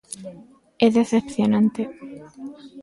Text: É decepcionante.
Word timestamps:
É 0.85 0.87
decepcionante. 0.99 1.81